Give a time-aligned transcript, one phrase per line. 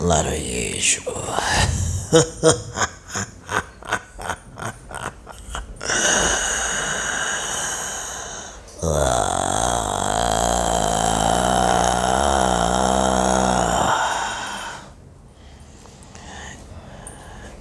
[0.00, 1.02] Laranjejo.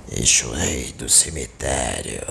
[0.09, 2.25] Eixo rei do cemitério.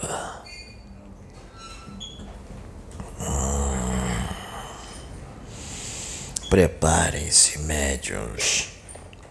[6.49, 8.78] Preparem-se, médiums,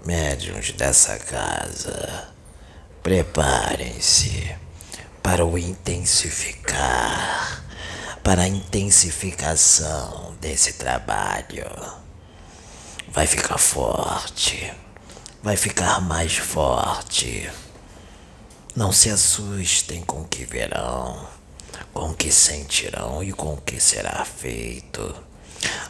[0.08, 2.30] médiums dessa casa.
[3.04, 4.55] Preparem-se
[5.22, 7.62] para o intensificar,
[8.23, 11.70] para a intensificação desse trabalho.
[13.09, 14.73] Vai ficar forte,
[15.44, 17.52] vai ficar mais forte.
[18.73, 21.28] Não se assustem com o que verão,
[21.94, 25.14] com o que sentirão e com o que será feito.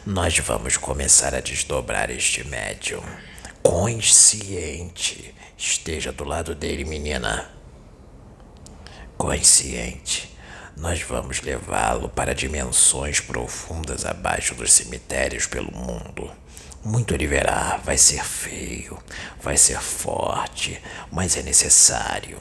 [0.04, 3.04] Nós vamos começar a desdobrar este médium.
[3.62, 5.34] Consciente.
[5.56, 7.50] Esteja do lado dele, menina.
[9.16, 10.36] Consciente.
[10.76, 16.30] Nós vamos levá-lo para dimensões profundas abaixo dos cemitérios pelo mundo.
[16.84, 18.96] Muito verá, vai ser feio,
[19.42, 22.40] vai ser forte, mas é necessário.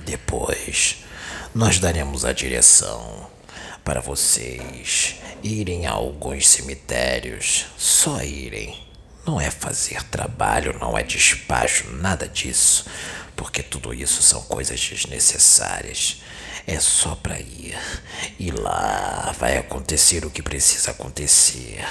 [0.00, 1.04] Depois,
[1.52, 3.28] nós daremos a direção
[3.84, 8.93] para vocês irem a alguns cemitérios, só irem.
[9.26, 12.84] Não é fazer trabalho, não é despacho, nada disso,
[13.34, 16.20] porque tudo isso são coisas desnecessárias.
[16.66, 17.78] É só para ir.
[18.38, 21.84] E lá vai acontecer o que precisa acontecer.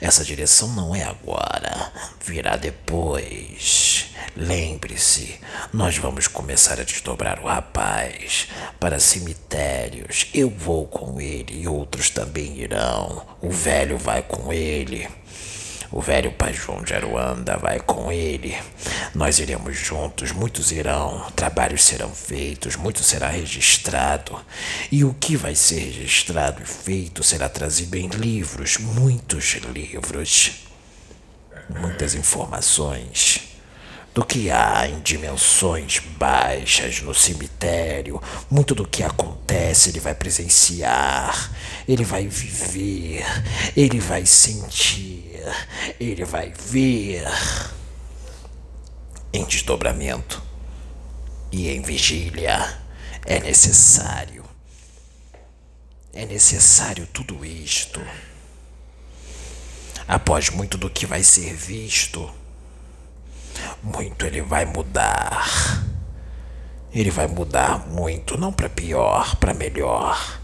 [0.00, 1.92] Essa direção não é agora,
[2.24, 4.06] virá depois.
[4.36, 5.40] Lembre-se,
[5.72, 10.26] nós vamos começar a desdobrar o rapaz para cemitérios.
[10.32, 13.26] Eu vou com ele e outros também irão.
[13.40, 15.08] O velho vai com ele.
[15.96, 18.56] O velho João de Aruanda vai com ele.
[19.14, 24.44] Nós iremos juntos, muitos irão, trabalhos serão feitos, muito será registrado.
[24.90, 30.64] E o que vai ser registrado e feito será trazido em livros, muitos livros,
[31.70, 33.53] muitas informações
[34.14, 41.52] do que há em dimensões baixas no cemitério, muito do que acontece ele vai presenciar,
[41.88, 43.24] ele vai viver,
[43.76, 45.42] ele vai sentir,
[45.98, 47.26] ele vai ver
[49.32, 50.40] em desdobramento
[51.50, 52.82] e em vigília.
[53.26, 54.44] É necessário,
[56.12, 58.00] é necessário tudo isto.
[60.06, 62.30] Após muito do que vai ser visto,
[63.84, 65.46] muito ele vai mudar.
[66.92, 70.40] Ele vai mudar muito, não para pior, para melhor.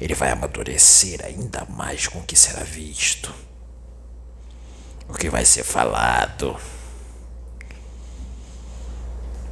[0.00, 3.32] Ele vai amadurecer ainda mais com o que será visto,
[5.08, 6.56] o que vai ser falado.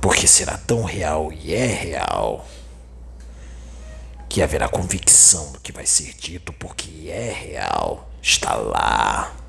[0.00, 2.44] Porque será tão real e é real
[4.28, 9.41] que haverá convicção do que vai ser dito, porque é real, está lá.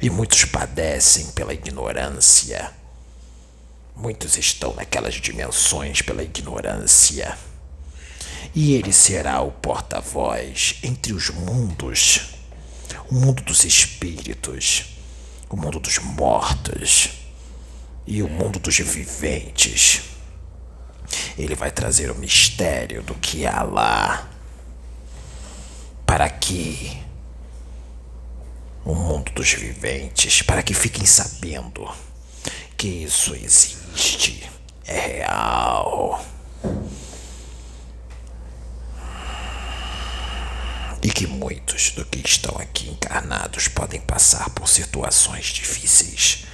[0.00, 2.72] E muitos padecem pela ignorância.
[3.96, 7.36] Muitos estão naquelas dimensões pela ignorância.
[8.54, 12.38] E ele será o porta-voz entre os mundos
[13.10, 14.84] o mundo dos espíritos,
[15.48, 17.10] o mundo dos mortos
[18.06, 20.02] e o mundo dos viventes.
[21.38, 24.28] Ele vai trazer o mistério do que há lá
[26.04, 27.02] para que
[28.84, 31.88] o mundo dos viventes, para que fiquem sabendo
[32.76, 34.48] que isso existe,
[34.86, 36.24] é real.
[41.02, 46.44] E que muitos do que estão aqui encarnados podem passar por situações difíceis,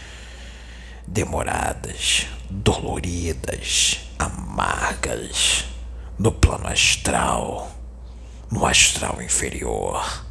[1.06, 5.64] demoradas, doloridas, amargas,
[6.18, 7.70] no plano astral,
[8.50, 10.23] no astral inferior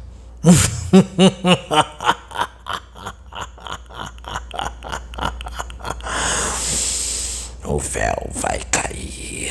[7.64, 9.50] o véu vai cair.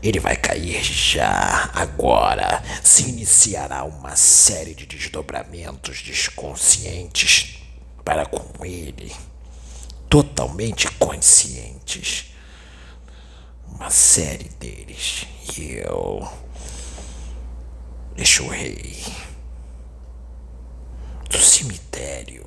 [0.00, 2.62] Ele vai cair já, agora.
[2.82, 7.58] Se iniciará uma série de desdobramentos desconscientes
[8.04, 9.12] para com ele,
[10.08, 12.26] totalmente conscientes.
[13.66, 15.26] Uma série deles.
[15.56, 16.30] E eu.
[18.14, 19.02] Deixa o rei
[21.62, 22.44] cemitério.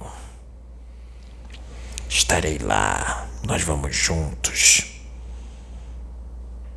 [2.10, 5.02] Estarei lá, nós vamos juntos.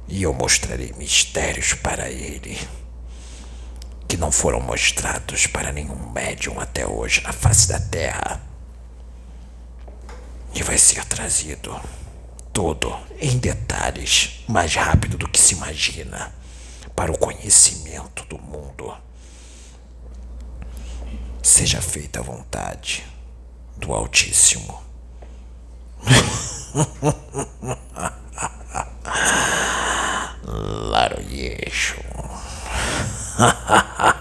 [0.07, 2.57] E eu mostrarei mistérios para ele
[4.07, 8.41] que não foram mostrados para nenhum médium até hoje na face da terra.
[11.05, 11.79] trazido.
[12.53, 16.33] Tudo em detalhes, mais rápido do que se imagina,
[16.97, 19.08] para o conhecimento do mundo.
[21.49, 23.07] Seja feita a vontade
[23.79, 24.83] do Altíssimo.
[30.45, 31.97] Laroyeixo.